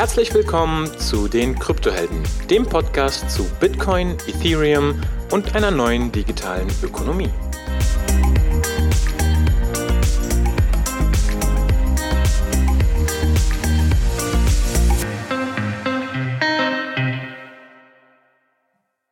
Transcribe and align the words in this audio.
Herzlich 0.00 0.32
willkommen 0.32 0.86
zu 0.98 1.28
den 1.28 1.58
Kryptohelden, 1.58 2.22
dem 2.48 2.64
Podcast 2.66 3.30
zu 3.30 3.44
Bitcoin, 3.60 4.16
Ethereum 4.26 4.98
und 5.30 5.54
einer 5.54 5.70
neuen 5.70 6.10
digitalen 6.10 6.68
Ökonomie. 6.82 7.28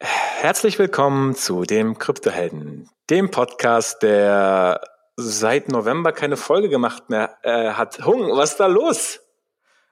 Herzlich 0.00 0.78
willkommen 0.78 1.34
zu 1.34 1.64
dem 1.64 1.98
Kryptohelden, 1.98 2.88
dem 3.10 3.30
Podcast, 3.30 4.02
der 4.02 4.80
seit 5.16 5.68
November 5.68 6.12
keine 6.12 6.38
Folge 6.38 6.70
gemacht 6.70 7.10
mehr 7.10 7.36
äh, 7.42 7.72
hat. 7.72 8.06
Hung, 8.06 8.34
was 8.38 8.52
ist 8.52 8.60
da 8.60 8.68
los? 8.68 9.20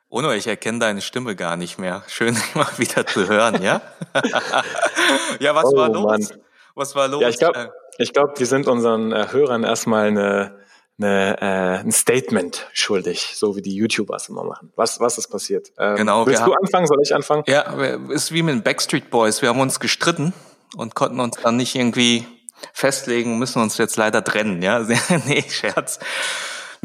Ono, 0.08 0.32
ich 0.32 0.46
erkenne 0.46 0.78
deine 0.78 1.00
Stimme 1.00 1.34
gar 1.34 1.56
nicht 1.56 1.78
mehr. 1.78 2.02
Schön, 2.06 2.34
dich 2.34 2.54
mal 2.54 2.66
wieder 2.76 3.06
zu 3.06 3.28
hören, 3.28 3.62
ja? 3.62 3.80
ja, 5.40 5.54
was 5.54 5.64
oh, 5.66 5.76
war 5.76 5.88
los? 5.88 6.04
Mann. 6.04 6.40
Was 6.74 6.94
war 6.94 7.08
los? 7.08 7.22
Ja, 7.22 7.28
ich 7.28 7.38
glaube, 7.38 7.72
ich 7.98 8.12
glaub, 8.12 8.38
wir 8.38 8.46
sind 8.46 8.68
unseren 8.68 9.12
äh, 9.12 9.28
Hörern 9.30 9.64
erstmal 9.64 10.08
eine, 10.08 10.60
eine, 10.98 11.40
äh, 11.40 11.78
ein 11.80 11.90
Statement 11.90 12.68
schuldig, 12.72 13.32
so 13.34 13.56
wie 13.56 13.62
die 13.62 13.74
YouTubers 13.74 14.28
immer 14.28 14.44
machen. 14.44 14.72
Was, 14.76 15.00
was 15.00 15.18
ist 15.18 15.28
passiert? 15.28 15.72
Ähm, 15.78 15.96
genau. 15.96 16.26
Willst 16.26 16.42
du 16.42 16.46
haben, 16.46 16.56
anfangen? 16.62 16.86
Soll 16.86 17.00
ich 17.02 17.14
anfangen? 17.14 17.42
Ja, 17.46 17.62
ist 18.10 18.32
wie 18.32 18.42
mit 18.42 18.54
den 18.54 18.62
Backstreet 18.62 19.10
Boys. 19.10 19.42
Wir 19.42 19.48
haben 19.48 19.60
uns 19.60 19.80
gestritten 19.80 20.34
und 20.76 20.94
konnten 20.94 21.18
uns 21.18 21.36
dann 21.42 21.56
nicht 21.56 21.74
irgendwie 21.74 22.26
festlegen, 22.72 23.38
müssen 23.38 23.62
uns 23.62 23.78
jetzt 23.78 23.96
leider 23.96 24.22
trennen, 24.22 24.62
ja? 24.62 24.80
nee, 25.26 25.44
Scherz. 25.48 25.98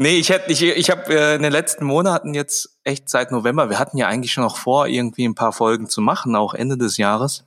Nee, 0.02 0.18
ich 0.18 0.30
hätte, 0.30 0.50
ich, 0.50 0.60
ich 0.64 0.90
habe 0.90 1.14
äh, 1.14 1.36
in 1.36 1.42
den 1.42 1.52
letzten 1.52 1.84
Monaten 1.84 2.34
jetzt 2.34 2.76
echt 2.82 3.08
seit 3.08 3.30
November, 3.30 3.70
wir 3.70 3.78
hatten 3.78 3.98
ja 3.98 4.08
eigentlich 4.08 4.32
schon 4.32 4.42
noch 4.42 4.56
vor, 4.56 4.88
irgendwie 4.88 5.24
ein 5.24 5.36
paar 5.36 5.52
Folgen 5.52 5.88
zu 5.88 6.00
machen, 6.00 6.34
auch 6.34 6.54
Ende 6.54 6.76
des 6.76 6.96
Jahres. 6.96 7.44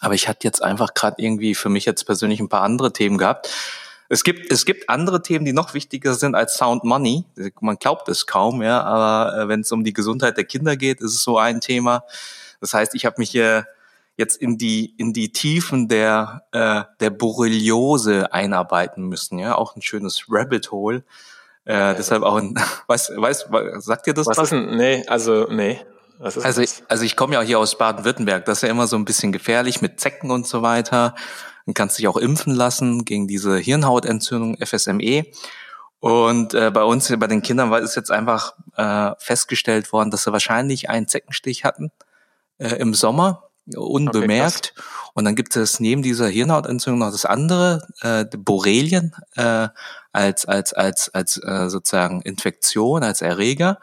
Aber 0.00 0.14
ich 0.14 0.26
hatte 0.26 0.46
jetzt 0.46 0.62
einfach 0.62 0.94
gerade 0.94 1.20
irgendwie 1.20 1.54
für 1.54 1.68
mich 1.68 1.84
jetzt 1.84 2.04
persönlich 2.04 2.40
ein 2.40 2.48
paar 2.48 2.62
andere 2.62 2.94
Themen 2.94 3.18
gehabt. 3.18 3.50
Es 4.08 4.24
gibt, 4.24 4.50
es 4.50 4.64
gibt 4.64 4.88
andere 4.88 5.20
Themen, 5.20 5.44
die 5.44 5.52
noch 5.52 5.74
wichtiger 5.74 6.14
sind 6.14 6.34
als 6.34 6.54
Sound 6.54 6.82
Money. 6.84 7.26
Man 7.60 7.76
glaubt 7.76 8.08
es 8.08 8.26
kaum, 8.26 8.62
ja, 8.62 8.82
aber 8.82 9.38
äh, 9.38 9.48
wenn 9.48 9.60
es 9.60 9.70
um 9.70 9.84
die 9.84 9.92
Gesundheit 9.92 10.38
der 10.38 10.44
Kinder 10.44 10.78
geht, 10.78 11.02
ist 11.02 11.12
es 11.12 11.22
so 11.22 11.36
ein 11.36 11.60
Thema. 11.60 12.04
Das 12.58 12.72
heißt, 12.72 12.94
ich 12.94 13.04
habe 13.04 13.16
mich 13.18 13.28
hier 13.28 13.66
jetzt 14.16 14.40
in 14.40 14.56
die 14.56 14.94
in 14.96 15.12
die 15.12 15.30
Tiefen 15.30 15.88
der 15.88 16.46
äh, 16.52 16.84
der 17.00 17.10
Borreliose 17.10 18.32
einarbeiten 18.32 19.04
müssen, 19.04 19.38
ja, 19.38 19.56
auch 19.56 19.76
ein 19.76 19.82
schönes 19.82 20.24
Rabbit 20.30 20.72
Hole. 20.72 21.04
Äh, 21.66 21.96
deshalb 21.96 22.22
auch 22.22 22.36
ein, 22.36 22.54
weiß, 22.86 23.12
weiß, 23.16 23.48
sagt 23.78 24.06
ihr 24.06 24.14
das? 24.14 24.26
Was, 24.26 24.38
was? 24.38 24.44
ist 24.44 24.52
denn, 24.52 24.76
nee, 24.76 25.04
also, 25.08 25.46
nee. 25.50 25.80
Was 26.18 26.36
ist 26.36 26.44
also, 26.44 26.62
das? 26.62 26.82
also 26.88 27.04
ich 27.04 27.16
komme 27.16 27.34
ja 27.34 27.40
auch 27.40 27.44
hier 27.44 27.58
aus 27.58 27.76
Baden-Württemberg. 27.76 28.46
Das 28.46 28.58
ist 28.58 28.62
ja 28.62 28.68
immer 28.70 28.86
so 28.86 28.96
ein 28.96 29.04
bisschen 29.04 29.32
gefährlich 29.32 29.82
mit 29.82 30.00
Zecken 30.00 30.30
und 30.30 30.46
so 30.46 30.62
weiter. 30.62 31.14
Man 31.66 31.74
kann 31.74 31.90
sich 31.90 32.06
auch 32.08 32.16
impfen 32.16 32.54
lassen 32.54 33.04
gegen 33.04 33.26
diese 33.26 33.58
Hirnhautentzündung, 33.58 34.56
FSME. 34.64 35.26
Und 35.98 36.54
äh, 36.54 36.70
bei 36.70 36.84
uns, 36.84 37.12
bei 37.18 37.26
den 37.26 37.42
Kindern, 37.42 37.70
war 37.70 37.80
ist 37.80 37.96
jetzt 37.96 38.12
einfach 38.12 38.54
äh, 38.76 39.10
festgestellt 39.18 39.92
worden, 39.92 40.10
dass 40.10 40.22
sie 40.22 40.32
wahrscheinlich 40.32 40.88
einen 40.88 41.08
Zeckenstich 41.08 41.64
hatten 41.64 41.90
äh, 42.58 42.76
im 42.76 42.94
Sommer 42.94 43.45
unbemerkt. 43.74 44.74
Okay, 44.76 44.86
und 45.14 45.24
dann 45.24 45.34
gibt 45.34 45.56
es 45.56 45.80
neben 45.80 46.02
dieser 46.02 46.28
Hirnhautentzündung 46.28 47.00
noch 47.00 47.10
das 47.10 47.24
andere, 47.24 47.86
äh, 48.02 48.24
Borrelien, 48.36 49.14
äh, 49.34 49.68
als, 50.12 50.46
als, 50.46 50.72
als, 50.72 51.08
als 51.14 51.36
äh, 51.42 51.68
sozusagen 51.68 52.22
Infektion, 52.22 53.02
als 53.02 53.22
Erreger. 53.22 53.78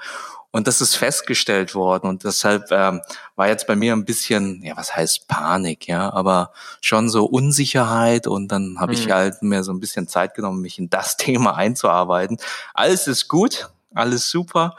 Und 0.51 0.67
das 0.67 0.81
ist 0.81 0.95
festgestellt 0.95 1.73
worden 1.73 2.07
und 2.07 2.25
deshalb 2.25 2.71
ähm, 2.71 3.01
war 3.35 3.47
jetzt 3.47 3.65
bei 3.65 3.75
mir 3.75 3.93
ein 3.93 4.05
bisschen, 4.05 4.61
ja, 4.61 4.77
was 4.77 4.95
heißt 4.95 5.27
Panik, 5.27 5.87
ja, 5.87 6.13
aber 6.13 6.51
schon 6.79 7.09
so 7.09 7.25
Unsicherheit 7.25 8.27
und 8.27 8.49
dann 8.49 8.77
habe 8.79 8.91
mhm. 8.91 8.99
ich 8.99 9.09
halt 9.09 9.41
mir 9.41 9.63
so 9.63 9.73
ein 9.73 9.79
bisschen 9.79 10.07
Zeit 10.07 10.35
genommen, 10.35 10.61
mich 10.61 10.77
in 10.77 10.91
das 10.91 11.17
Thema 11.17 11.55
einzuarbeiten. 11.55 12.37
Alles 12.75 13.07
ist 13.07 13.29
gut, 13.29 13.71
alles 13.95 14.29
super, 14.29 14.75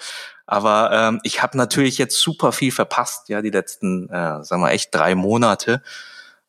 aber 0.46 0.90
ähm, 0.92 1.20
ich 1.22 1.42
habe 1.42 1.56
natürlich 1.56 1.98
jetzt 1.98 2.18
super 2.18 2.52
viel 2.52 2.72
verpasst, 2.72 3.28
ja, 3.28 3.42
die 3.42 3.50
letzten, 3.50 4.08
äh, 4.10 4.44
sagen 4.44 4.62
wir 4.62 4.70
echt 4.70 4.94
drei 4.94 5.14
Monate. 5.14 5.82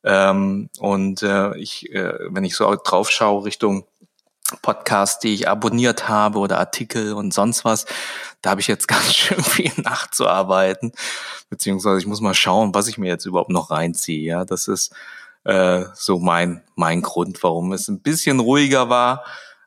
Ähm, 0.04 0.70
und 0.80 1.24
äh, 1.24 1.58
ich, 1.58 1.92
äh, 1.92 2.14
wenn 2.30 2.44
ich 2.44 2.56
so 2.56 2.76
drauf 2.76 3.10
schaue 3.10 3.46
Richtung 3.46 3.88
Podcast, 4.62 5.24
die 5.24 5.34
ich 5.34 5.48
abonniert 5.48 6.08
habe 6.08 6.38
oder 6.38 6.60
Artikel 6.60 7.14
und 7.14 7.34
sonst 7.34 7.66
was, 7.66 7.86
da 8.42 8.52
habe 8.52 8.62
ich 8.62 8.68
jetzt 8.68 8.88
ganz 8.88 9.14
schön 9.16 9.44
viel 9.44 9.72
nachzuarbeiten, 9.78 10.92
beziehungsweise 11.50 11.98
ich 12.00 12.06
muss 12.06 12.22
mal 12.22 12.36
schauen, 12.36 12.76
was 12.76 12.88
ich 12.88 12.98
mir 12.98 13.08
jetzt 13.08 13.26
überhaupt 13.26 13.50
noch 13.50 13.72
reinziehe. 13.72 14.28
Ja, 14.28 14.46
das 14.46 14.68
ist 14.68 14.94
äh, 15.46 15.86
so 15.96 16.20
mein 16.20 16.64
mein 16.76 17.02
Grund, 17.02 17.42
warum 17.44 17.72
es 17.72 17.88
ein 17.88 18.02
bisschen 18.02 18.40
ruhiger 18.40 18.90
war. 18.90 19.24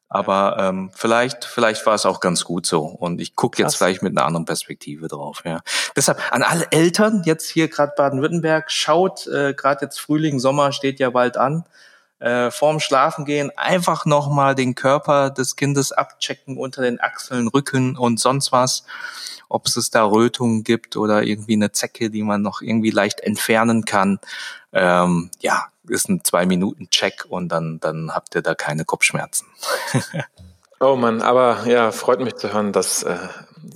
Aber 0.09 0.57
ähm, 0.59 0.91
vielleicht, 0.95 1.45
vielleicht 1.45 1.85
war 1.85 1.95
es 1.95 2.07
auch 2.07 2.21
ganz 2.21 2.45
gut 2.45 2.65
so. 2.65 2.81
Und 2.81 3.21
ich 3.21 3.37
gucke 3.37 3.63
jetzt 3.63 3.77
vielleicht 3.77 4.03
mit 4.03 4.17
einer 4.17 4.27
anderen 4.27 4.47
Perspektive 4.47 5.07
drauf. 5.07 5.43
Ja. 5.45 5.61
Deshalb 5.97 6.21
an 6.33 6.43
alle 6.43 6.67
Eltern, 6.71 7.23
jetzt 7.27 7.49
hier 7.51 7.69
gerade 7.69 7.93
Baden-Württemberg, 7.97 8.71
schaut, 8.71 9.27
äh, 9.27 9.53
gerade 9.53 9.85
jetzt 9.85 10.01
Frühling, 10.01 10.39
Sommer 10.39 10.73
steht 10.73 10.99
ja 10.99 11.11
bald 11.11 11.37
an. 11.37 11.65
Äh, 12.21 12.51
vorm 12.51 12.81
Schlafengehen 12.81 13.53
einfach 13.57 14.05
nochmal 14.05 14.55
den 14.57 14.75
Körper 14.75 15.31
des 15.31 15.55
Kindes 15.55 15.93
abchecken 15.93 16.57
unter 16.57 16.83
den 16.83 17.01
Achseln, 17.01 17.47
Rücken 17.47 17.97
und 17.97 18.19
sonst 18.19 18.51
was. 18.51 18.85
Ob 19.49 19.67
es 19.67 19.91
da 19.91 20.05
Rötungen 20.05 20.65
gibt 20.65 20.97
oder 20.97 21.23
irgendwie 21.23 21.55
eine 21.55 21.71
Zecke, 21.71 22.11
die 22.11 22.23
man 22.23 22.43
noch 22.43 22.61
irgendwie 22.61 22.91
leicht 22.91 23.21
entfernen 23.21 23.85
kann. 23.85 24.19
Ähm, 24.73 25.31
ja, 25.41 25.67
ist 25.89 26.09
ein 26.09 26.25
Zwei-Minuten-Check 26.25 27.27
und 27.29 27.49
dann, 27.49 27.81
dann 27.81 28.15
habt 28.15 28.35
ihr 28.35 28.43
da 28.43 28.55
keine 28.55 28.85
Kopfschmerzen. 28.85 29.47
oh 30.81 30.97
Mann, 30.97 31.23
aber 31.23 31.67
ja, 31.67 31.93
freut 31.93 32.21
mich 32.21 32.37
zu 32.37 32.53
hören, 32.53 32.73
dass 32.73 33.03
äh, 33.03 33.17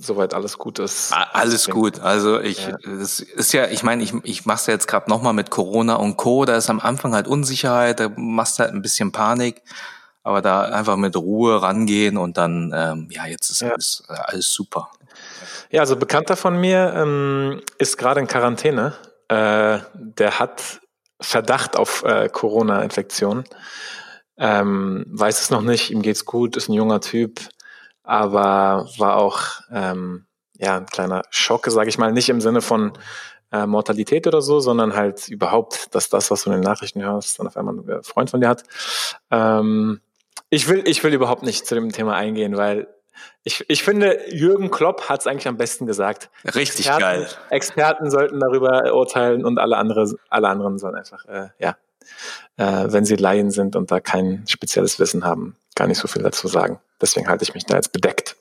soweit 0.00 0.34
alles 0.34 0.58
gut 0.58 0.78
ist. 0.78 1.12
Alles 1.12 1.68
gut. 1.68 2.00
Also 2.00 2.40
ich, 2.40 2.66
ja. 2.66 2.76
das 2.84 3.20
ist 3.20 3.52
ja, 3.52 3.66
ich 3.66 3.82
meine, 3.82 4.02
ich, 4.02 4.12
ich 4.24 4.46
mache 4.46 4.68
ja 4.68 4.74
jetzt 4.74 4.88
gerade 4.88 5.10
nochmal 5.10 5.32
mit 5.32 5.50
Corona 5.50 5.96
und 5.96 6.16
Co. 6.16 6.44
Da 6.44 6.56
ist 6.56 6.70
am 6.70 6.80
Anfang 6.80 7.14
halt 7.14 7.26
Unsicherheit, 7.28 8.00
da 8.00 8.10
machst 8.16 8.58
halt 8.58 8.72
ein 8.72 8.82
bisschen 8.82 9.12
Panik. 9.12 9.62
Aber 10.24 10.40
da 10.40 10.62
einfach 10.62 10.96
mit 10.96 11.16
Ruhe 11.16 11.60
rangehen 11.60 12.16
und 12.16 12.36
dann, 12.36 12.72
ähm, 12.74 13.08
ja, 13.10 13.26
jetzt 13.26 13.50
ist 13.50 13.60
ja. 13.60 13.70
Alles, 13.70 14.04
alles 14.06 14.52
super. 14.52 14.88
Ja, 15.70 15.80
also 15.80 15.96
Bekannter 15.96 16.36
von 16.36 16.60
mir 16.60 16.92
ähm, 16.94 17.60
ist 17.78 17.98
gerade 17.98 18.20
in 18.20 18.28
Quarantäne. 18.28 18.94
Äh, 19.28 19.78
der 19.94 20.38
hat 20.38 20.80
Verdacht 21.22 21.76
auf 21.76 22.02
äh, 22.04 22.28
Corona-Infektion. 22.28 23.44
Ähm, 24.36 25.04
weiß 25.08 25.40
es 25.40 25.50
noch 25.50 25.62
nicht, 25.62 25.90
ihm 25.90 26.02
geht's 26.02 26.24
gut, 26.24 26.56
ist 26.56 26.68
ein 26.68 26.74
junger 26.74 27.00
Typ, 27.00 27.40
aber 28.02 28.88
war 28.98 29.16
auch 29.16 29.40
ähm, 29.70 30.26
ja 30.54 30.78
ein 30.78 30.86
kleiner 30.86 31.22
Schock, 31.30 31.66
sage 31.66 31.88
ich 31.88 31.98
mal, 31.98 32.12
nicht 32.12 32.28
im 32.28 32.40
Sinne 32.40 32.60
von 32.60 32.92
äh, 33.52 33.66
Mortalität 33.66 34.26
oder 34.26 34.42
so, 34.42 34.60
sondern 34.60 34.94
halt 34.94 35.28
überhaupt, 35.28 35.94
dass 35.94 36.08
das, 36.08 36.30
was 36.30 36.44
du 36.44 36.50
in 36.50 36.56
den 36.56 36.64
Nachrichten 36.64 37.02
hörst, 37.02 37.38
dann 37.38 37.46
auf 37.46 37.56
einmal 37.56 37.74
ein 37.76 38.02
Freund 38.02 38.30
von 38.30 38.40
dir 38.40 38.48
hat. 38.48 38.64
Ähm, 39.30 40.00
ich 40.48 40.68
will, 40.68 40.82
ich 40.86 41.04
will 41.04 41.14
überhaupt 41.14 41.42
nicht 41.42 41.66
zu 41.66 41.74
dem 41.74 41.92
Thema 41.92 42.14
eingehen, 42.14 42.56
weil 42.56 42.88
ich, 43.44 43.64
ich 43.68 43.82
finde, 43.82 44.30
Jürgen 44.30 44.70
Klopp 44.70 45.08
hat 45.08 45.20
es 45.20 45.26
eigentlich 45.26 45.48
am 45.48 45.56
besten 45.56 45.86
gesagt. 45.86 46.30
Richtig 46.44 46.86
Experten, 46.86 47.00
geil. 47.00 47.28
Experten 47.50 48.10
sollten 48.10 48.40
darüber 48.40 48.94
urteilen 48.94 49.44
und 49.44 49.58
alle, 49.58 49.76
andere, 49.76 50.12
alle 50.28 50.48
anderen 50.48 50.78
sollen 50.78 50.94
einfach, 50.94 51.24
äh, 51.26 51.48
ja, 51.58 51.76
äh, 52.56 52.92
wenn 52.92 53.04
sie 53.04 53.16
Laien 53.16 53.50
sind 53.50 53.76
und 53.76 53.90
da 53.90 54.00
kein 54.00 54.44
spezielles 54.46 54.98
Wissen 54.98 55.24
haben, 55.24 55.56
gar 55.74 55.88
nicht 55.88 55.98
so 55.98 56.08
viel 56.08 56.22
dazu 56.22 56.48
sagen. 56.48 56.80
Deswegen 57.00 57.28
halte 57.28 57.44
ich 57.44 57.54
mich 57.54 57.64
da 57.64 57.76
jetzt 57.76 57.92
bedeckt. 57.92 58.36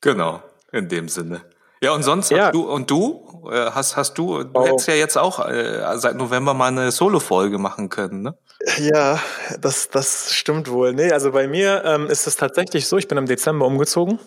Genau, 0.00 0.42
in 0.72 0.88
dem 0.88 1.08
Sinne. 1.08 1.42
Ja, 1.82 1.92
und 1.92 2.04
sonst 2.04 2.30
ja. 2.30 2.52
du 2.52 2.62
und 2.62 2.90
du 2.90 3.48
äh, 3.50 3.70
hast 3.72 3.96
hast 3.96 4.16
du 4.16 4.44
du 4.44 4.50
oh. 4.54 4.64
hättest 4.64 4.86
ja 4.86 4.94
jetzt 4.94 5.18
auch 5.18 5.44
äh, 5.48 5.98
seit 5.98 6.16
November 6.16 6.54
mal 6.54 6.68
eine 6.68 6.92
Solo 6.92 7.18
Folge 7.18 7.58
machen 7.58 7.88
können, 7.88 8.22
ne? 8.22 8.34
Ja, 8.78 9.20
das, 9.60 9.88
das 9.88 10.32
stimmt 10.32 10.70
wohl. 10.70 10.92
Nee, 10.92 11.10
also 11.10 11.32
bei 11.32 11.48
mir 11.48 11.82
ähm, 11.84 12.08
ist 12.08 12.26
es 12.26 12.36
tatsächlich 12.36 12.86
so, 12.86 12.96
ich 12.96 13.08
bin 13.08 13.18
im 13.18 13.26
Dezember 13.26 13.66
umgezogen, 13.66 14.18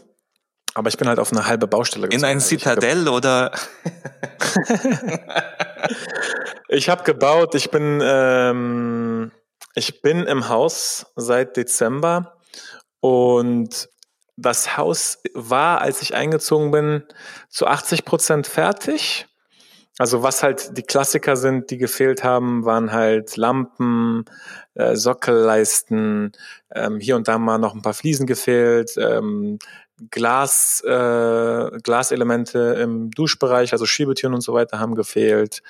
aber 0.74 0.90
ich 0.90 0.98
bin 0.98 1.08
halt 1.08 1.20
auf 1.20 1.32
eine 1.32 1.48
halbe 1.48 1.68
Baustelle 1.68 2.08
gezogen. 2.08 2.24
In 2.24 2.30
ein 2.30 2.38
also 2.38 2.50
Zitadell 2.50 3.08
oder? 3.08 3.52
ich 6.68 6.90
habe 6.90 7.04
gebaut, 7.04 7.56
ich 7.56 7.72
bin, 7.72 8.02
ähm, 8.04 9.32
ich 9.74 10.02
bin 10.02 10.26
im 10.26 10.50
Haus 10.50 11.06
seit 11.16 11.56
Dezember 11.56 12.38
und 13.00 13.90
das 14.38 14.76
Haus 14.76 15.20
war, 15.34 15.82
als 15.82 16.02
ich 16.02 16.14
eingezogen 16.14 16.72
bin, 16.72 17.04
zu 17.50 17.68
80 17.68 18.04
Prozent 18.04 18.48
fertig. 18.48 19.28
Also 19.98 20.24
was 20.24 20.44
halt 20.44 20.78
die 20.78 20.84
Klassiker 20.84 21.38
sind, 21.38 21.72
die 21.72 21.78
gefehlt 21.78 22.24
haben, 22.24 22.66
waren 22.66 22.92
halt 22.92 23.38
Lampen, 23.38 24.26
äh, 24.74 24.96
Sockelleisten, 24.96 26.34
ähm, 26.74 27.00
hier 27.00 27.16
und 27.16 27.30
da 27.30 27.38
mal 27.38 27.58
noch 27.58 27.74
ein 27.74 27.82
paar 27.82 27.94
Fliesen 27.94 28.28
gefehlt, 28.28 28.98
ähm, 28.98 29.58
Glas, 30.12 30.82
äh, 30.86 31.70
Glaselemente 31.82 32.60
im 32.82 33.12
Duschbereich, 33.12 33.72
also 33.72 33.86
Schiebetüren 33.86 34.34
und 34.34 34.42
so 34.42 34.54
weiter 34.54 34.80
haben 34.80 34.96
gefehlt. 34.96 35.64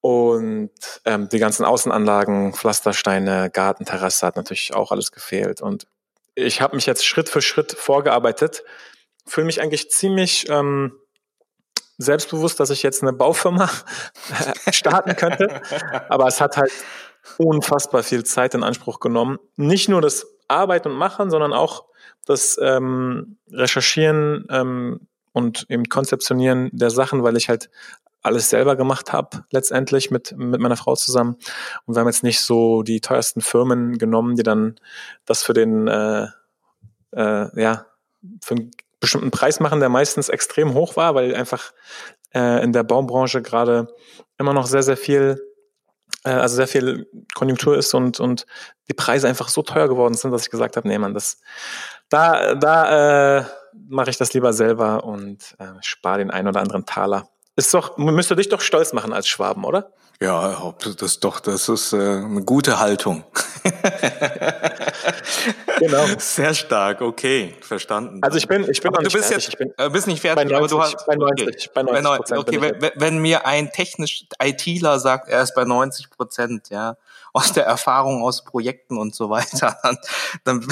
Und 0.00 0.70
ähm, 1.04 1.28
die 1.28 1.38
ganzen 1.38 1.64
Außenanlagen, 1.64 2.54
Pflastersteine, 2.54 3.50
Gartenterrasse 3.50 4.26
hat 4.26 4.36
natürlich 4.36 4.74
auch 4.74 4.90
alles 4.90 5.12
gefehlt. 5.12 5.60
Und 5.60 5.86
ich 6.34 6.60
habe 6.60 6.74
mich 6.74 6.86
jetzt 6.86 7.06
Schritt 7.06 7.28
für 7.28 7.42
Schritt 7.42 7.72
vorgearbeitet, 7.72 8.64
fühle 9.26 9.46
mich 9.46 9.60
eigentlich 9.60 9.90
ziemlich 9.90 10.48
ähm, 10.48 10.92
selbstbewusst, 11.98 12.60
dass 12.60 12.70
ich 12.70 12.82
jetzt 12.82 13.02
eine 13.02 13.12
Baufirma 13.12 13.68
starten 14.70 15.16
könnte. 15.16 15.60
Aber 16.08 16.26
es 16.26 16.40
hat 16.40 16.56
halt 16.56 16.72
unfassbar 17.36 18.02
viel 18.02 18.24
Zeit 18.24 18.54
in 18.54 18.62
Anspruch 18.62 19.00
genommen. 19.00 19.38
Nicht 19.56 19.88
nur 19.88 20.00
das 20.00 20.26
Arbeiten 20.46 20.90
und 20.90 20.96
Machen, 20.96 21.30
sondern 21.30 21.52
auch 21.52 21.84
das 22.24 22.58
ähm, 22.62 23.36
Recherchieren 23.50 24.46
ähm, 24.50 25.08
und 25.32 25.66
eben 25.68 25.84
Konzeptionieren 25.88 26.70
der 26.72 26.90
Sachen, 26.90 27.22
weil 27.22 27.36
ich 27.36 27.48
halt 27.48 27.68
alles 28.22 28.50
selber 28.50 28.76
gemacht 28.76 29.12
habe, 29.12 29.44
letztendlich 29.50 30.10
mit, 30.10 30.36
mit 30.36 30.60
meiner 30.60 30.76
Frau 30.76 30.96
zusammen. 30.96 31.36
Und 31.86 31.94
wir 31.94 32.00
haben 32.00 32.08
jetzt 32.08 32.24
nicht 32.24 32.40
so 32.40 32.82
die 32.82 33.00
teuersten 33.00 33.40
Firmen 33.40 33.98
genommen, 33.98 34.36
die 34.36 34.42
dann 34.42 34.76
das 35.24 35.42
für 35.42 35.54
den, 35.54 35.86
äh, 35.88 36.26
äh, 37.12 37.62
ja, 37.62 37.86
für 38.42 38.54
einen 38.54 38.70
bestimmten 39.00 39.30
Preis 39.30 39.60
machen, 39.60 39.80
der 39.80 39.88
meistens 39.88 40.28
extrem 40.28 40.74
hoch 40.74 40.96
war, 40.96 41.14
weil 41.14 41.34
einfach 41.34 41.72
äh, 42.34 42.62
in 42.62 42.72
der 42.72 42.82
Baubranche 42.82 43.42
gerade 43.42 43.88
immer 44.38 44.52
noch 44.52 44.66
sehr, 44.66 44.82
sehr 44.82 44.96
viel 44.96 45.40
äh, 46.24 46.30
also 46.30 46.56
sehr 46.56 46.68
viel 46.68 47.08
Konjunktur 47.34 47.76
ist 47.76 47.94
und, 47.94 48.20
und 48.20 48.46
die 48.88 48.94
Preise 48.94 49.28
einfach 49.28 49.48
so 49.48 49.62
teuer 49.62 49.88
geworden 49.88 50.14
sind, 50.14 50.30
dass 50.30 50.42
ich 50.42 50.50
gesagt 50.50 50.76
habe, 50.76 50.88
nee, 50.88 50.98
Mann, 50.98 51.14
das, 51.14 51.38
da, 52.08 52.54
da 52.54 53.38
äh, 53.38 53.44
mache 53.88 54.10
ich 54.10 54.16
das 54.16 54.32
lieber 54.32 54.52
selber 54.52 55.04
und 55.04 55.56
äh, 55.58 55.66
spare 55.80 56.18
den 56.18 56.30
einen 56.30 56.48
oder 56.48 56.60
anderen 56.60 56.86
Taler. 56.86 57.28
Ist 57.56 57.74
doch, 57.74 57.96
müsste 57.96 58.36
dich 58.36 58.48
doch 58.48 58.60
stolz 58.60 58.92
machen 58.92 59.12
als 59.12 59.28
Schwaben, 59.28 59.64
oder? 59.64 59.92
Ja, 60.20 60.74
das 60.98 61.20
doch, 61.20 61.40
das 61.40 61.68
ist 61.68 61.92
äh, 61.92 61.96
eine 61.96 62.44
gute 62.44 62.78
Haltung. 62.78 63.24
genau. 65.78 66.06
Sehr 66.18 66.54
stark, 66.54 67.00
okay, 67.00 67.54
verstanden. 67.60 68.20
Also 68.22 68.38
ich 68.38 68.48
bin, 68.48 68.68
ich 68.68 68.80
bin 68.80 68.94
aber 68.94 69.02
du 69.02 69.10
bist 69.10 69.28
fertig. 69.28 69.44
jetzt, 69.44 69.48
ich 69.48 69.58
bin, 69.58 69.72
äh, 69.76 69.90
bist 69.90 70.06
nicht 70.06 70.20
fertig, 70.20 70.50
90, 70.50 70.56
aber 70.56 70.68
du 70.68 70.80
hast 70.80 71.06
bei 71.06 71.14
90, 71.14 71.46
okay. 71.46 71.70
bei 71.74 71.82
90, 71.82 71.94
bei 71.94 72.00
90 72.00 72.38
Okay, 72.38 72.60
wenn, 72.60 72.92
wenn 72.94 73.18
mir 73.18 73.46
ein 73.46 73.70
technisch 73.72 74.24
ITler 74.42 74.98
sagt, 74.98 75.28
er 75.28 75.42
ist 75.42 75.54
bei 75.54 75.64
90 75.64 76.10
Prozent, 76.10 76.70
ja, 76.70 76.96
aus 77.32 77.52
der 77.52 77.66
Erfahrung 77.66 78.22
aus 78.22 78.44
Projekten 78.44 78.98
und 78.98 79.14
so 79.14 79.30
weiter, 79.30 79.78
dann, 79.82 79.98
dann 80.44 80.66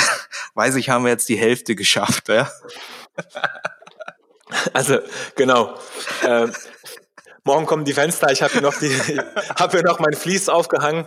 weiß 0.55 0.77
ich, 0.77 0.91
haben 0.91 1.05
wir 1.05 1.13
jetzt 1.13 1.29
die 1.29 1.37
Hälfte 1.37 1.75
geschafft, 1.75 2.29
ja. 2.29 2.51
Also 4.73 4.99
genau. 5.35 5.75
Äh, 6.23 6.49
morgen 7.47 7.65
kommen 7.65 7.85
die 7.85 7.95
Fenster, 7.95 8.31
ich 8.31 8.43
habe 8.43 8.53
hier 8.53 8.63
noch 8.63 8.75
die, 8.75 8.91
habe 9.59 9.79
hier 9.79 9.87
noch 9.87 10.01
mein 10.01 10.15
Vlies 10.15 10.49
aufgehangen, 10.49 11.07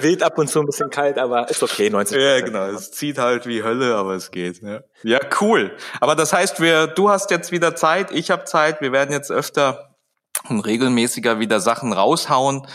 weht 0.00 0.22
ab 0.22 0.38
und 0.38 0.48
zu 0.48 0.60
ein 0.60 0.66
bisschen 0.66 0.90
kalt, 0.90 1.18
aber 1.18 1.48
ist 1.48 1.62
okay, 1.62 1.90
90 1.90 2.16
Ja, 2.16 2.40
genau, 2.40 2.66
es 2.66 2.92
zieht 2.92 3.18
halt 3.18 3.46
wie 3.46 3.64
Hölle, 3.64 3.96
aber 3.96 4.14
es 4.14 4.30
geht. 4.30 4.62
Ja, 4.62 4.80
ja 5.02 5.18
cool. 5.40 5.76
Aber 6.00 6.14
das 6.14 6.32
heißt, 6.32 6.60
wir, 6.60 6.86
du 6.86 7.10
hast 7.10 7.30
jetzt 7.30 7.50
wieder 7.50 7.74
Zeit, 7.74 8.12
ich 8.12 8.30
habe 8.30 8.44
Zeit, 8.44 8.80
wir 8.80 8.92
werden 8.92 9.12
jetzt 9.12 9.30
öfter 9.30 9.96
und 10.48 10.60
regelmäßiger 10.60 11.40
wieder 11.40 11.58
Sachen 11.58 11.92
raushauen. 11.92 12.66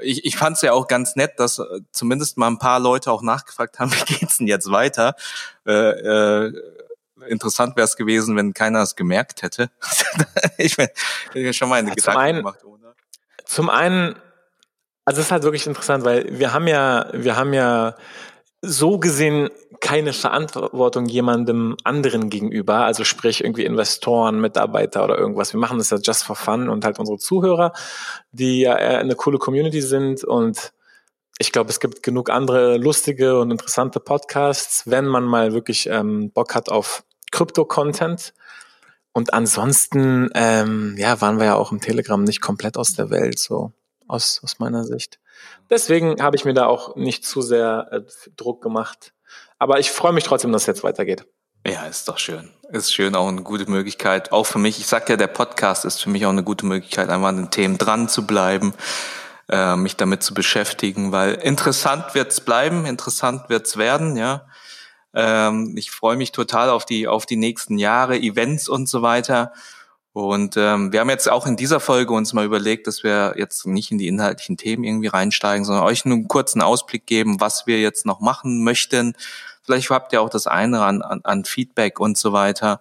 Ich, 0.00 0.24
ich 0.24 0.36
fand 0.36 0.56
es 0.56 0.62
ja 0.62 0.72
auch 0.72 0.88
ganz 0.88 1.16
nett, 1.16 1.32
dass 1.38 1.58
äh, 1.58 1.64
zumindest 1.92 2.38
mal 2.38 2.48
ein 2.48 2.58
paar 2.58 2.80
Leute 2.80 3.12
auch 3.12 3.22
nachgefragt 3.22 3.78
haben, 3.78 3.92
wie 4.08 4.14
geht's 4.14 4.38
denn 4.38 4.46
jetzt 4.46 4.70
weiter? 4.70 5.14
Äh, 5.66 5.72
äh, 5.72 6.52
interessant 7.26 7.76
wäre 7.76 7.84
es 7.84 7.96
gewesen, 7.96 8.36
wenn 8.36 8.54
keiner 8.54 8.82
es 8.82 8.96
gemerkt 8.96 9.42
hätte. 9.42 9.70
ich 10.58 10.76
bin 10.76 10.88
ich 11.34 11.56
schon 11.56 11.68
mal 11.68 11.76
eine 11.76 11.88
ja, 11.88 11.94
Gedanken 11.94 12.20
einen, 12.20 12.38
gemacht, 12.38 12.64
oder? 12.64 12.94
Zum 13.44 13.70
einen, 13.70 14.16
also 15.04 15.20
es 15.20 15.26
ist 15.26 15.32
halt 15.32 15.42
wirklich 15.42 15.66
interessant, 15.66 16.04
weil 16.04 16.38
wir 16.38 16.52
haben 16.52 16.66
ja, 16.66 17.08
wir 17.12 17.36
haben 17.36 17.52
ja 17.52 17.96
so 18.60 18.98
gesehen 18.98 19.50
keine 19.80 20.12
Verantwortung 20.12 21.06
jemandem 21.06 21.76
anderen 21.84 22.30
gegenüber, 22.30 22.84
also 22.84 23.04
sprich 23.04 23.44
irgendwie 23.44 23.64
Investoren, 23.64 24.40
Mitarbeiter 24.40 25.04
oder 25.04 25.16
irgendwas. 25.16 25.52
Wir 25.52 25.60
machen 25.60 25.78
das 25.78 25.90
ja 25.90 25.98
just 25.98 26.24
for 26.24 26.34
fun 26.34 26.68
und 26.68 26.84
halt 26.84 26.98
unsere 26.98 27.18
Zuhörer, 27.18 27.72
die 28.32 28.62
ja 28.62 28.74
eine 28.74 29.14
coole 29.14 29.38
Community 29.38 29.80
sind 29.80 30.24
und 30.24 30.72
ich 31.38 31.52
glaube, 31.52 31.70
es 31.70 31.78
gibt 31.78 32.02
genug 32.02 32.30
andere 32.30 32.78
lustige 32.78 33.38
und 33.38 33.52
interessante 33.52 34.00
Podcasts, 34.00 34.82
wenn 34.86 35.06
man 35.06 35.24
mal 35.24 35.52
wirklich 35.52 35.88
ähm, 35.88 36.32
Bock 36.32 36.54
hat 36.56 36.68
auf 36.68 37.04
Krypto-Content. 37.30 38.34
Und 39.12 39.32
ansonsten, 39.32 40.30
ähm, 40.34 40.94
ja, 40.96 41.20
waren 41.20 41.38
wir 41.38 41.46
ja 41.46 41.54
auch 41.56 41.72
im 41.72 41.80
Telegram 41.80 42.22
nicht 42.22 42.40
komplett 42.40 42.76
aus 42.76 42.94
der 42.94 43.10
Welt, 43.10 43.38
so 43.38 43.72
aus, 44.06 44.40
aus 44.42 44.58
meiner 44.58 44.84
Sicht. 44.84 45.18
Deswegen 45.70 46.22
habe 46.22 46.36
ich 46.36 46.44
mir 46.44 46.54
da 46.54 46.66
auch 46.66 46.96
nicht 46.96 47.24
zu 47.24 47.42
sehr 47.42 47.88
äh, 47.90 48.00
Druck 48.36 48.62
gemacht. 48.62 49.12
Aber 49.58 49.78
ich 49.80 49.90
freue 49.90 50.12
mich 50.12 50.24
trotzdem, 50.24 50.52
dass 50.52 50.62
es 50.62 50.66
jetzt 50.66 50.84
weitergeht. 50.84 51.26
Ja, 51.66 51.84
ist 51.84 52.08
doch 52.08 52.18
schön. 52.18 52.50
Ist 52.70 52.92
schön, 52.92 53.14
auch 53.14 53.28
eine 53.28 53.42
gute 53.42 53.70
Möglichkeit. 53.70 54.32
Auch 54.32 54.44
für 54.44 54.58
mich, 54.58 54.78
ich 54.78 54.86
sag 54.86 55.08
ja, 55.08 55.16
der 55.16 55.26
Podcast 55.26 55.84
ist 55.84 56.00
für 56.00 56.10
mich 56.10 56.24
auch 56.24 56.30
eine 56.30 56.44
gute 56.44 56.64
Möglichkeit, 56.64 57.08
einfach 57.08 57.28
an 57.28 57.36
den 57.36 57.50
Themen 57.50 57.76
dran 57.76 58.08
zu 58.08 58.26
bleiben, 58.26 58.72
äh, 59.48 59.76
mich 59.76 59.96
damit 59.96 60.22
zu 60.22 60.32
beschäftigen, 60.32 61.12
weil 61.12 61.34
interessant 61.34 62.14
wird's 62.14 62.40
bleiben, 62.40 62.86
interessant 62.86 63.48
wird's 63.48 63.76
werden, 63.76 64.16
ja. 64.16 64.46
Ähm, 65.18 65.74
ich 65.76 65.90
freue 65.90 66.16
mich 66.16 66.30
total 66.30 66.70
auf 66.70 66.86
die, 66.86 67.08
auf 67.08 67.26
die 67.26 67.36
nächsten 67.36 67.76
Jahre, 67.76 68.16
Events 68.16 68.68
und 68.68 68.88
so 68.88 69.02
weiter. 69.02 69.52
Und 70.12 70.56
ähm, 70.56 70.92
wir 70.92 71.00
haben 71.00 71.10
jetzt 71.10 71.28
auch 71.28 71.44
in 71.44 71.56
dieser 71.56 71.80
Folge 71.80 72.14
uns 72.14 72.32
mal 72.32 72.44
überlegt, 72.44 72.86
dass 72.86 73.02
wir 73.02 73.34
jetzt 73.36 73.66
nicht 73.66 73.90
in 73.90 73.98
die 73.98 74.06
inhaltlichen 74.06 74.56
Themen 74.56 74.84
irgendwie 74.84 75.08
reinsteigen, 75.08 75.64
sondern 75.64 75.84
euch 75.84 76.04
nur 76.04 76.16
einen 76.16 76.28
kurzen 76.28 76.62
Ausblick 76.62 77.04
geben, 77.04 77.40
was 77.40 77.66
wir 77.66 77.80
jetzt 77.80 78.06
noch 78.06 78.20
machen 78.20 78.62
möchten. 78.62 79.14
Vielleicht 79.64 79.90
habt 79.90 80.12
ihr 80.12 80.22
auch 80.22 80.30
das 80.30 80.46
eine 80.46 80.84
an, 80.84 81.02
an, 81.02 81.20
an 81.24 81.44
Feedback 81.44 81.98
und 81.98 82.16
so 82.16 82.32
weiter, 82.32 82.80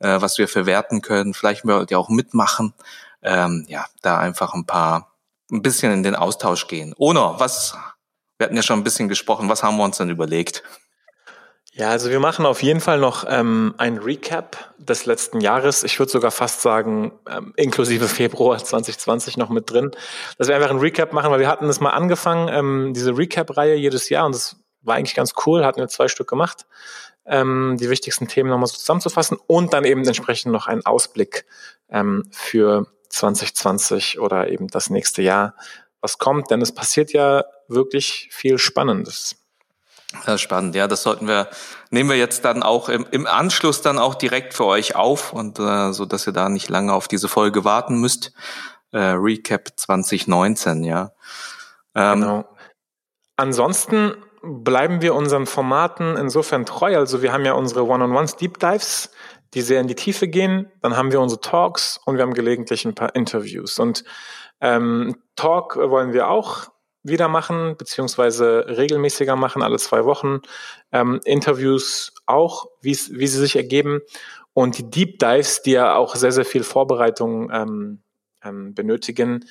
äh, 0.00 0.20
was 0.20 0.38
wir 0.38 0.48
verwerten 0.48 1.02
können. 1.02 1.34
Vielleicht 1.34 1.64
wollt 1.64 1.92
ihr 1.92 2.00
auch 2.00 2.08
mitmachen. 2.08 2.74
Ähm, 3.22 3.64
ja, 3.68 3.86
da 4.02 4.18
einfach 4.18 4.54
ein 4.54 4.66
paar, 4.66 5.12
ein 5.52 5.62
bisschen 5.62 5.92
in 5.92 6.02
den 6.02 6.16
Austausch 6.16 6.66
gehen. 6.66 6.94
Ono, 6.98 7.38
was, 7.38 7.76
wir 8.38 8.46
hatten 8.46 8.56
ja 8.56 8.62
schon 8.62 8.80
ein 8.80 8.84
bisschen 8.84 9.08
gesprochen, 9.08 9.48
was 9.48 9.62
haben 9.62 9.76
wir 9.76 9.84
uns 9.84 9.98
denn 9.98 10.10
überlegt? 10.10 10.64
Ja, 11.78 11.90
also 11.90 12.08
wir 12.08 12.20
machen 12.20 12.46
auf 12.46 12.62
jeden 12.62 12.80
Fall 12.80 12.98
noch 12.98 13.26
ähm, 13.28 13.74
ein 13.76 13.98
Recap 13.98 14.72
des 14.78 15.04
letzten 15.04 15.42
Jahres. 15.42 15.84
Ich 15.84 15.98
würde 15.98 16.10
sogar 16.10 16.30
fast 16.30 16.62
sagen, 16.62 17.12
ähm, 17.30 17.52
inklusive 17.54 18.08
Februar 18.08 18.56
2020 18.64 19.36
noch 19.36 19.50
mit 19.50 19.70
drin, 19.70 19.90
dass 20.38 20.48
wir 20.48 20.56
einfach 20.56 20.70
ein 20.70 20.78
Recap 20.78 21.12
machen, 21.12 21.30
weil 21.30 21.40
wir 21.40 21.48
hatten 21.48 21.66
das 21.66 21.80
mal 21.80 21.90
angefangen, 21.90 22.48
ähm, 22.48 22.94
diese 22.94 23.18
Recap-Reihe 23.18 23.74
jedes 23.74 24.08
Jahr 24.08 24.24
und 24.24 24.34
das 24.34 24.56
war 24.80 24.94
eigentlich 24.94 25.14
ganz 25.14 25.34
cool, 25.44 25.66
hatten 25.66 25.78
wir 25.78 25.88
zwei 25.88 26.08
Stück 26.08 26.30
gemacht, 26.30 26.64
ähm, 27.26 27.76
die 27.78 27.90
wichtigsten 27.90 28.26
Themen 28.26 28.48
nochmal 28.48 28.68
so 28.68 28.78
zusammenzufassen 28.78 29.36
und 29.46 29.74
dann 29.74 29.84
eben 29.84 30.02
entsprechend 30.02 30.52
noch 30.52 30.68
einen 30.68 30.86
Ausblick 30.86 31.44
ähm, 31.90 32.22
für 32.30 32.86
2020 33.10 34.18
oder 34.18 34.48
eben 34.48 34.68
das 34.68 34.88
nächste 34.88 35.20
Jahr, 35.20 35.54
was 36.00 36.16
kommt, 36.16 36.50
denn 36.50 36.62
es 36.62 36.74
passiert 36.74 37.12
ja 37.12 37.44
wirklich 37.68 38.30
viel 38.32 38.56
Spannendes. 38.56 39.45
Spannend, 40.36 40.74
ja, 40.74 40.86
das 40.88 41.02
sollten 41.02 41.28
wir, 41.28 41.48
nehmen 41.90 42.10
wir 42.10 42.16
jetzt 42.16 42.44
dann 42.44 42.62
auch 42.62 42.88
im, 42.88 43.06
im 43.10 43.26
Anschluss 43.26 43.82
dann 43.82 43.98
auch 43.98 44.14
direkt 44.14 44.54
für 44.54 44.66
euch 44.66 44.96
auf 44.96 45.32
und 45.32 45.58
äh, 45.58 45.92
so, 45.92 46.04
dass 46.04 46.26
ihr 46.26 46.32
da 46.32 46.48
nicht 46.48 46.68
lange 46.68 46.92
auf 46.92 47.08
diese 47.08 47.28
Folge 47.28 47.64
warten 47.64 48.00
müsst. 48.00 48.32
Äh, 48.92 48.98
Recap 48.98 49.68
2019, 49.76 50.84
ja. 50.84 51.12
Ähm, 51.94 52.20
genau. 52.20 52.44
Ansonsten 53.36 54.14
bleiben 54.42 55.02
wir 55.02 55.14
unseren 55.14 55.46
Formaten 55.46 56.16
insofern 56.16 56.64
treu. 56.64 56.96
Also 56.96 57.22
wir 57.22 57.32
haben 57.32 57.44
ja 57.44 57.52
unsere 57.52 57.86
One-on-Ones 57.86 58.36
Deep 58.36 58.58
Dives, 58.58 59.10
die 59.54 59.60
sehr 59.60 59.80
in 59.80 59.88
die 59.88 59.94
Tiefe 59.94 60.28
gehen. 60.28 60.70
Dann 60.82 60.96
haben 60.96 61.12
wir 61.12 61.20
unsere 61.20 61.40
Talks 61.40 61.98
und 62.04 62.16
wir 62.16 62.22
haben 62.22 62.34
gelegentlich 62.34 62.84
ein 62.84 62.94
paar 62.94 63.14
Interviews. 63.14 63.78
Und 63.78 64.04
ähm, 64.60 65.16
Talk 65.34 65.76
wollen 65.76 66.12
wir 66.12 66.28
auch 66.28 66.68
wieder 67.08 67.28
machen, 67.28 67.76
beziehungsweise 67.76 68.66
regelmäßiger 68.68 69.36
machen, 69.36 69.62
alle 69.62 69.78
zwei 69.78 70.04
Wochen. 70.04 70.40
Ähm, 70.92 71.20
Interviews 71.24 72.12
auch, 72.26 72.66
wie 72.80 72.94
sie 72.94 73.26
sich 73.26 73.56
ergeben. 73.56 74.00
Und 74.52 74.78
die 74.78 74.90
Deep 74.90 75.18
Dives, 75.18 75.62
die 75.62 75.72
ja 75.72 75.94
auch 75.96 76.16
sehr, 76.16 76.32
sehr 76.32 76.44
viel 76.44 76.62
Vorbereitung 76.62 77.50
ähm, 77.52 78.02
ähm, 78.42 78.74
benötigen, 78.74 79.44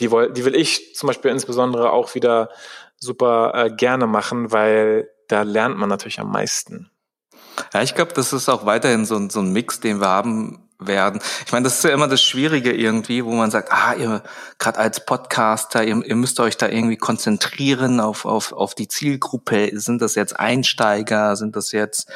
die, 0.00 0.10
woll, 0.10 0.32
die 0.32 0.44
will 0.44 0.54
ich 0.54 0.94
zum 0.94 1.06
Beispiel 1.06 1.30
insbesondere 1.30 1.92
auch 1.92 2.14
wieder 2.14 2.50
super 2.96 3.52
äh, 3.54 3.70
gerne 3.70 4.06
machen, 4.06 4.52
weil 4.52 5.10
da 5.28 5.42
lernt 5.42 5.78
man 5.78 5.88
natürlich 5.88 6.20
am 6.20 6.30
meisten. 6.30 6.90
Ja, 7.72 7.82
ich 7.82 7.94
glaube, 7.94 8.12
das 8.14 8.32
ist 8.32 8.48
auch 8.48 8.66
weiterhin 8.66 9.04
so, 9.04 9.28
so 9.28 9.40
ein 9.40 9.52
Mix, 9.52 9.80
den 9.80 10.00
wir 10.00 10.08
haben 10.08 10.69
werden. 10.80 11.20
Ich 11.46 11.52
meine, 11.52 11.64
das 11.64 11.78
ist 11.78 11.84
ja 11.84 11.90
immer 11.90 12.08
das 12.08 12.22
Schwierige 12.22 12.72
irgendwie, 12.72 13.24
wo 13.24 13.32
man 13.32 13.50
sagt, 13.50 13.70
ah, 13.72 13.94
ihr 13.94 14.22
gerade 14.58 14.78
als 14.78 15.04
Podcaster, 15.04 15.84
ihr, 15.84 16.04
ihr 16.04 16.16
müsst 16.16 16.40
euch 16.40 16.56
da 16.56 16.68
irgendwie 16.68 16.96
konzentrieren 16.96 18.00
auf, 18.00 18.24
auf, 18.24 18.52
auf 18.52 18.74
die 18.74 18.88
Zielgruppe. 18.88 19.70
Sind 19.74 20.02
das 20.02 20.14
jetzt 20.14 20.38
Einsteiger? 20.38 21.36
Sind 21.36 21.56
das 21.56 21.72
jetzt 21.72 22.10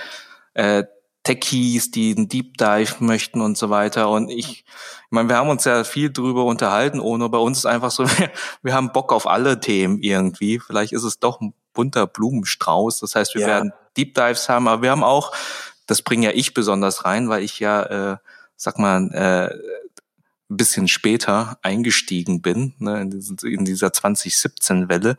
äh, 0.55 0.85
Techies, 1.25 1.91
die 1.91 2.15
einen 2.15 2.29
Deep 2.29 2.59
Dive 2.59 2.97
möchten 3.01 3.41
und 3.41 3.57
so 3.57 3.71
weiter. 3.71 4.11
Und 4.11 4.29
ich, 4.29 4.65
ich 4.67 5.11
meine, 5.11 5.29
wir 5.29 5.37
haben 5.37 5.49
uns 5.49 5.65
ja 5.65 5.83
viel 5.83 6.13
drüber 6.13 6.45
unterhalten, 6.45 7.01
ohne 7.01 7.29
bei 7.31 7.39
uns 7.39 7.59
ist 7.59 7.67
einfach 7.67 7.91
so, 7.91 8.05
wir, 8.19 8.31
wir 8.63 8.75
haben 8.75 8.93
Bock 8.93 9.13
auf 9.13 9.27
alle 9.27 9.59
Themen 9.59 10.01
irgendwie. 10.01 10.61
Vielleicht 10.61 10.93
ist 10.93 11.05
es 11.05 11.19
doch 11.19 11.41
ein 11.41 11.55
bunter 11.73 12.07
Blumenstrauß. 12.07 13.01
Das 13.01 13.15
heißt, 13.15 13.35
wir 13.35 13.43
ja. 13.43 13.49
werden 13.49 13.73
Deep 13.97 14.15
Dives 14.15 14.49
haben, 14.49 14.69
aber 14.69 14.83
wir 14.83 14.91
haben 14.91 15.03
auch, 15.03 15.33
das 15.87 16.03
bringe 16.03 16.27
ja 16.27 16.33
ich 16.35 16.55
besonders 16.55 17.05
rein, 17.05 17.29
weil 17.29 17.43
ich 17.43 17.59
ja, 17.59 18.13
äh, 18.13 18.17
sag 18.57 18.79
mal, 18.79 19.11
äh, 19.13 19.55
ein 20.51 20.57
bisschen 20.57 20.89
später 20.89 21.59
eingestiegen 21.63 22.43
bin, 22.43 22.75
ne, 22.79 23.01
in, 23.01 23.11
diesen, 23.11 23.39
in 23.39 23.65
dieser 23.65 23.89
2017-Welle. 23.89 25.17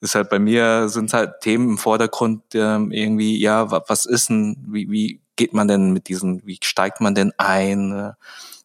Deshalb 0.00 0.30
bei 0.30 0.38
mir 0.38 0.88
sind 0.88 1.12
halt 1.12 1.40
Themen 1.40 1.70
im 1.70 1.78
Vordergrund 1.78 2.42
ähm, 2.54 2.90
irgendwie, 2.90 3.38
ja, 3.38 3.70
was 3.70 4.06
ist 4.06 4.30
denn, 4.30 4.56
wie, 4.68 4.90
wie 4.90 5.20
geht 5.36 5.52
man 5.52 5.68
denn 5.68 5.92
mit 5.92 6.08
diesen, 6.08 6.46
wie 6.46 6.58
steigt 6.62 7.00
man 7.00 7.14
denn 7.14 7.32
ein? 7.36 7.88
Ne? 7.88 8.16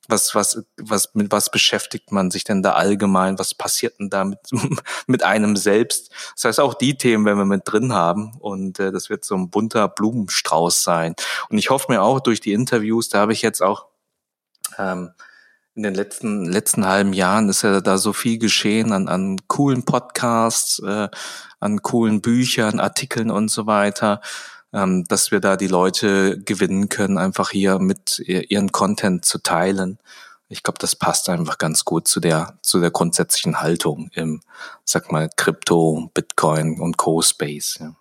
Was, 0.08 0.34
was, 0.34 0.64
was, 0.78 1.14
mit 1.14 1.32
was 1.32 1.52
beschäftigt 1.52 2.14
man 2.14 2.32
sich 2.32 2.46
denn 2.46 2.64
da 2.64 2.74
allgemein? 2.74 3.38
Was 3.38 3.54
passiert 3.54 4.00
denn 4.00 4.10
da 4.10 4.24
mit, 4.24 4.40
mit 5.08 5.24
einem 5.24 5.58
selbst? 5.58 6.12
Das 6.36 6.46
heißt, 6.46 6.60
auch 6.62 6.74
die 6.74 6.98
Themen 6.98 7.26
werden 7.26 7.40
wir 7.40 7.46
mit 7.46 7.64
drin 7.66 7.92
haben 7.92 8.38
und 8.40 8.80
äh, 8.80 8.94
das 8.94 9.10
wird 9.10 9.26
so 9.26 9.36
ein 9.36 9.50
bunter 9.50 9.90
Blumenstrauß 9.90 10.84
sein. 10.84 11.16
Und 11.50 11.58
ich 11.58 11.70
hoffe 11.70 11.92
mir 11.92 12.02
auch 12.02 12.22
durch 12.22 12.40
die 12.40 12.54
Interviews, 12.54 13.10
da 13.10 13.20
habe 13.20 13.34
ich 13.34 13.42
jetzt 13.42 13.62
auch 13.62 13.88
ähm, 14.78 15.12
in 15.78 15.84
den 15.84 15.94
letzten 15.94 16.46
letzten 16.46 16.88
halben 16.88 17.14
Jahren 17.14 17.50
ist 17.50 17.62
ja 17.62 17.82
da 17.82 18.00
so 18.00 18.12
viel 18.12 18.40
geschehen 18.40 18.92
an, 18.92 19.08
an 19.08 19.38
coolen 19.48 19.84
Podcasts, 19.86 20.80
äh, 20.80 21.08
an 21.60 21.82
coolen 21.84 22.22
Büchern, 22.22 22.80
Artikeln 22.80 23.30
und 23.30 23.50
so 23.50 23.68
weiter, 23.68 24.22
ähm, 24.74 25.04
dass 25.08 25.32
wir 25.32 25.40
da 25.40 25.56
die 25.56 25.68
Leute 25.68 26.40
gewinnen 26.42 26.90
können, 26.90 27.20
einfach 27.20 27.52
hier 27.52 27.78
mit 27.78 28.20
ihren 28.20 28.72
Content 28.72 29.24
zu 29.24 29.38
teilen. 29.38 30.00
Ich 30.50 30.64
glaube, 30.64 30.80
das 30.80 30.96
passt 30.96 31.30
einfach 31.30 31.60
ganz 31.60 31.86
gut 31.86 32.08
zu 32.08 32.20
der 32.20 32.58
zu 32.64 32.80
der 32.80 32.90
grundsätzlichen 32.90 33.62
Haltung 33.62 34.10
im, 34.14 34.42
sag 34.84 35.12
mal, 35.12 35.30
Krypto, 35.36 36.10
Bitcoin 36.14 36.80
und 36.80 36.98
Co-Space. 36.98 37.78
Ja. 37.80 37.96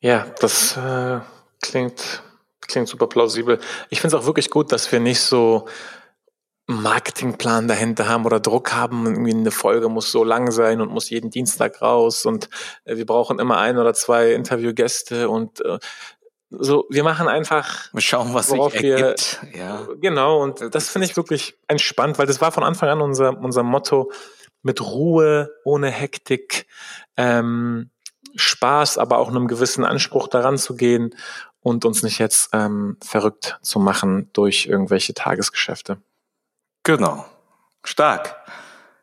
ja, 0.00 0.26
das 0.38 0.76
äh, 0.76 1.18
klingt 1.62 2.22
klingt 2.60 2.88
super 2.88 3.06
plausibel. 3.06 3.58
Ich 3.90 4.00
finde 4.00 4.16
es 4.16 4.22
auch 4.22 4.26
wirklich 4.26 4.50
gut, 4.50 4.72
dass 4.72 4.90
wir 4.90 5.00
nicht 5.00 5.20
so 5.20 5.66
Marketingplan 6.66 7.66
dahinter 7.66 8.08
haben 8.08 8.26
oder 8.26 8.40
Druck 8.40 8.74
haben, 8.74 9.06
irgendwie 9.06 9.32
eine 9.32 9.50
Folge 9.50 9.88
muss 9.88 10.12
so 10.12 10.22
lang 10.22 10.50
sein 10.50 10.82
und 10.82 10.90
muss 10.90 11.08
jeden 11.08 11.30
Dienstag 11.30 11.80
raus 11.80 12.26
und 12.26 12.50
äh, 12.84 12.96
wir 12.96 13.06
brauchen 13.06 13.38
immer 13.38 13.56
ein 13.56 13.78
oder 13.78 13.94
zwei 13.94 14.32
Interviewgäste 14.32 15.30
und 15.30 15.64
äh, 15.64 15.78
so, 16.50 16.86
wir 16.88 17.04
machen 17.04 17.28
einfach. 17.28 17.92
Wir 17.92 18.00
schauen, 18.00 18.32
was 18.32 18.48
sich 18.48 18.58
ergibt. 18.58 19.40
Wir, 19.50 19.58
ja. 19.58 19.86
Genau, 20.00 20.42
und 20.42 20.60
das, 20.60 20.70
das 20.70 20.88
finde 20.88 21.06
ich 21.06 21.16
wirklich 21.16 21.58
entspannt, 21.68 22.18
weil 22.18 22.26
das 22.26 22.40
war 22.40 22.52
von 22.52 22.64
Anfang 22.64 22.88
an 22.88 23.00
unser, 23.00 23.38
unser 23.38 23.62
Motto, 23.62 24.10
mit 24.62 24.80
Ruhe, 24.80 25.50
ohne 25.64 25.90
Hektik, 25.90 26.66
ähm, 27.16 27.90
Spaß, 28.34 28.98
aber 28.98 29.18
auch 29.18 29.28
einem 29.28 29.46
gewissen 29.46 29.84
Anspruch 29.84 30.28
daran 30.28 30.58
zu 30.58 30.76
gehen 30.76 31.14
und 31.68 31.84
uns 31.84 32.02
nicht 32.02 32.18
jetzt 32.18 32.50
ähm, 32.52 32.96
verrückt 33.02 33.58
zu 33.62 33.78
machen 33.78 34.30
durch 34.32 34.66
irgendwelche 34.66 35.14
Tagesgeschäfte. 35.14 35.98
Genau. 36.82 37.24
Stark. 37.84 38.36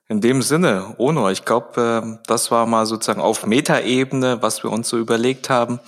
In 0.08 0.22
dem 0.22 0.42
Sinne, 0.42 0.96
Ono, 0.98 1.30
ich 1.30 1.46
glaube, 1.46 2.02
ähm, 2.04 2.20
das 2.28 2.52
war 2.52 2.66
mal 2.66 2.86
sozusagen 2.86 3.22
auf 3.22 3.46
Metaebene, 3.46 4.42
was 4.42 4.64
wir 4.64 4.72
uns 4.72 4.90
so 4.90 4.98
überlegt 4.98 5.50
haben. 5.50 5.80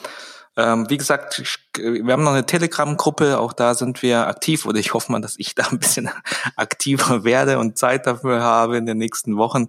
Ähm, 0.58 0.90
wie 0.90 0.98
gesagt, 0.98 1.42
wir 1.78 2.12
haben 2.12 2.24
noch 2.24 2.34
eine 2.34 2.46
Telegram-Gruppe, 2.46 3.40
auch 3.40 3.54
da 3.54 3.76
sind 3.76 4.02
wir 4.02 4.28
aktiv 4.28 4.66
oder 4.66 4.80
ich 4.80 4.94
hoffe 4.94 5.12
mal, 5.12 5.22
dass 5.22 5.38
ich 5.38 5.56
da 5.56 5.68
ein 5.68 5.80
bisschen 5.80 6.10
aktiver 6.56 7.24
werde 7.24 7.60
und 7.60 7.78
Zeit 7.78 8.08
dafür 8.08 8.42
habe 8.42 8.78
in 8.78 8.86
den 8.86 8.98
nächsten 8.98 9.38
Wochen. 9.38 9.68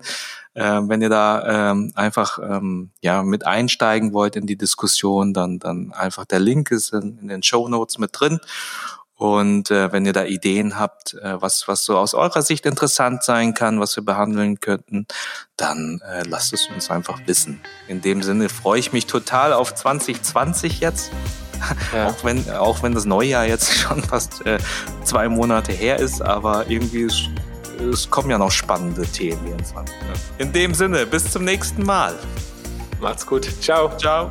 Ähm, 0.54 0.88
wenn 0.88 1.02
ihr 1.02 1.10
da 1.10 1.74
einfach 1.94 2.40
ja 3.00 3.22
mit 3.22 3.46
einsteigen 3.46 4.12
wollt 4.12 4.34
in 4.34 4.46
die 4.46 4.56
Diskussion, 4.56 5.32
dann 5.34 5.58
dann 5.58 5.92
einfach 5.92 6.24
der 6.24 6.40
Link 6.40 6.70
ist 6.70 6.92
in, 6.92 7.18
in 7.18 7.28
den 7.28 7.42
Show 7.42 7.68
Notes 7.68 7.98
mit 7.98 8.10
drin. 8.12 8.40
Und 9.18 9.72
äh, 9.72 9.90
wenn 9.90 10.06
ihr 10.06 10.12
da 10.12 10.24
Ideen 10.24 10.78
habt, 10.78 11.14
äh, 11.14 11.42
was, 11.42 11.66
was 11.66 11.84
so 11.84 11.98
aus 11.98 12.14
eurer 12.14 12.40
Sicht 12.40 12.64
interessant 12.66 13.24
sein 13.24 13.52
kann, 13.52 13.80
was 13.80 13.96
wir 13.96 14.04
behandeln 14.04 14.60
könnten, 14.60 15.08
dann 15.56 16.00
äh, 16.08 16.22
lasst 16.22 16.52
es 16.52 16.68
uns 16.72 16.88
einfach 16.88 17.18
wissen. 17.26 17.60
In 17.88 18.00
dem 18.00 18.22
Sinne 18.22 18.48
freue 18.48 18.78
ich 18.78 18.92
mich 18.92 19.06
total 19.06 19.52
auf 19.52 19.74
2020 19.74 20.78
jetzt. 20.78 21.10
Ja. 21.92 22.06
auch, 22.06 22.22
wenn, 22.22 22.48
auch 22.52 22.84
wenn 22.84 22.94
das 22.94 23.04
Neujahr 23.04 23.44
jetzt 23.44 23.74
schon 23.76 24.00
fast 24.04 24.46
äh, 24.46 24.58
zwei 25.02 25.28
Monate 25.28 25.72
her 25.72 25.98
ist, 25.98 26.22
aber 26.22 26.68
irgendwie 26.68 27.02
es, 27.02 27.24
es 27.80 28.08
kommen 28.08 28.30
ja 28.30 28.38
noch 28.38 28.52
spannende 28.52 29.02
Themen. 29.02 29.40
24. 29.44 29.96
In 30.38 30.52
dem 30.52 30.74
Sinne, 30.74 31.04
bis 31.04 31.32
zum 31.32 31.44
nächsten 31.44 31.82
Mal. 31.82 32.16
Macht's 33.00 33.26
gut. 33.26 33.48
Ciao. 33.60 33.90
Ciao. 33.96 34.30